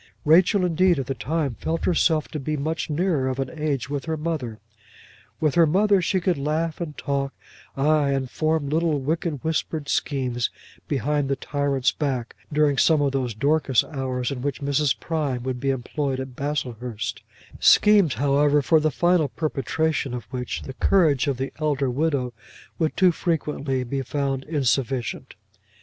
Rachel 0.25 0.65
indeed, 0.65 0.97
at 0.97 1.05
the 1.05 1.13
time, 1.13 1.53
felt 1.59 1.85
herself 1.85 2.27
to 2.29 2.39
be 2.39 2.57
much 2.57 2.89
nearer 2.89 3.27
of 3.27 3.37
an 3.37 3.51
age 3.51 3.87
with 3.87 4.05
her 4.05 4.17
mother. 4.17 4.57
With 5.39 5.53
her 5.53 5.67
mother 5.67 6.01
she 6.01 6.19
could 6.19 6.39
laugh 6.39 6.81
and 6.81 6.97
talk, 6.97 7.35
ay, 7.77 8.09
and 8.09 8.27
form 8.27 8.67
little 8.67 8.99
wicked 8.99 9.43
whispered 9.43 9.87
schemes 9.89 10.49
behind 10.87 11.29
the 11.29 11.35
tyrant's 11.35 11.91
back, 11.91 12.35
during 12.51 12.79
some 12.79 12.99
of 12.99 13.11
those 13.11 13.35
Dorcas 13.35 13.83
hours, 13.83 14.31
in 14.31 14.41
which 14.41 14.59
Mrs. 14.59 14.99
Prime 14.99 15.43
would 15.43 15.59
be 15.59 15.69
employed 15.69 16.19
at 16.19 16.35
Baslehurst; 16.35 17.21
schemes, 17.59 18.15
however, 18.15 18.63
for 18.63 18.79
the 18.79 18.89
final 18.89 19.27
perpetration 19.27 20.15
of 20.15 20.23
which, 20.31 20.63
the 20.63 20.73
courage 20.73 21.27
of 21.27 21.37
the 21.37 21.53
elder 21.59 21.91
widow 21.91 22.33
would 22.79 22.97
too 22.97 23.11
frequently 23.11 23.83
be 23.83 24.01
found 24.01 24.45
insufficient. 24.45 25.35